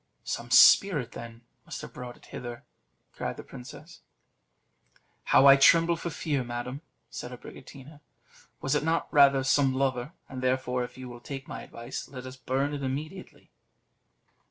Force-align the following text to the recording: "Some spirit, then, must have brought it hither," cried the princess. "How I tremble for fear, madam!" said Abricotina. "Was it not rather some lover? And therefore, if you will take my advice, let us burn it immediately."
"Some 0.23 0.49
spirit, 0.49 1.11
then, 1.11 1.41
must 1.63 1.83
have 1.83 1.93
brought 1.93 2.17
it 2.17 2.25
hither," 2.25 2.63
cried 3.13 3.37
the 3.37 3.43
princess. 3.43 4.01
"How 5.25 5.45
I 5.45 5.57
tremble 5.57 5.95
for 5.95 6.09
fear, 6.09 6.43
madam!" 6.43 6.81
said 7.11 7.29
Abricotina. 7.31 7.99
"Was 8.61 8.73
it 8.73 8.83
not 8.83 9.13
rather 9.13 9.43
some 9.43 9.75
lover? 9.75 10.13
And 10.27 10.41
therefore, 10.41 10.83
if 10.83 10.97
you 10.97 11.07
will 11.07 11.19
take 11.21 11.47
my 11.47 11.61
advice, 11.61 12.07
let 12.09 12.25
us 12.25 12.35
burn 12.35 12.73
it 12.73 12.81
immediately." 12.81 13.51